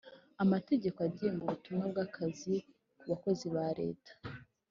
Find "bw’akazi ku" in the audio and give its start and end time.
1.91-3.03